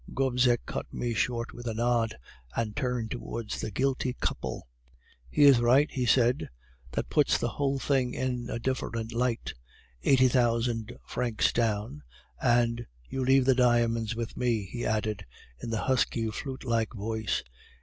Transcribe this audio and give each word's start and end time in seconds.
"Gobseck 0.15 0.65
cut 0.65 0.91
me 0.91 1.13
short 1.13 1.53
with 1.53 1.67
a 1.67 1.75
nod, 1.75 2.15
and 2.55 2.75
turned 2.75 3.11
towards 3.11 3.61
the 3.61 3.69
guilty 3.69 4.13
couple. 4.19 4.67
"'He 5.29 5.43
is 5.43 5.59
right!' 5.59 5.91
he 5.91 6.07
said. 6.07 6.49
'That 6.91 7.11
puts 7.11 7.37
the 7.37 7.49
whole 7.49 7.77
thing 7.77 8.15
in 8.15 8.49
a 8.49 8.57
different 8.57 9.13
light. 9.13 9.53
Eighty 10.01 10.27
thousand 10.27 10.97
francs 11.05 11.53
down, 11.53 12.01
and 12.41 12.87
you 13.09 13.23
leave 13.23 13.45
the 13.45 13.53
diamonds 13.53 14.15
with 14.15 14.35
me,' 14.35 14.65
he 14.65 14.87
added, 14.87 15.23
in 15.61 15.69
the 15.69 15.81
husky, 15.81 16.31
flute 16.31 16.63
like 16.63 16.93
voice. 16.95 17.43